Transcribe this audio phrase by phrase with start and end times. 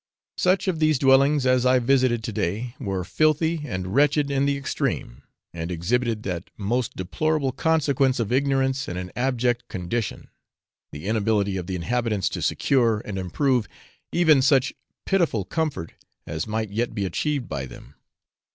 [0.39, 4.57] Such of these dwellings as I visited to day were filthy and wretched in the
[4.57, 5.21] extreme,
[5.53, 10.29] and exhibited that most deplorable consequence of ignorance and an abject condition,
[10.91, 13.67] the inability of the inhabitants to secure and improve
[14.11, 14.73] even such
[15.05, 15.93] pitiful comfort
[16.25, 17.93] as might yet be achieved by them.